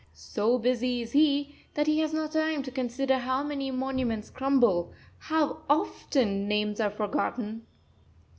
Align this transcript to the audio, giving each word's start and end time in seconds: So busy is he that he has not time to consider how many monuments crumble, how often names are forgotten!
So 0.15 0.57
busy 0.57 1.03
is 1.03 1.11
he 1.11 1.53
that 1.75 1.85
he 1.85 1.99
has 1.99 2.11
not 2.11 2.31
time 2.31 2.63
to 2.63 2.71
consider 2.71 3.19
how 3.19 3.43
many 3.43 3.69
monuments 3.69 4.31
crumble, 4.31 4.91
how 5.19 5.61
often 5.69 6.47
names 6.47 6.79
are 6.79 6.89
forgotten! 6.89 7.67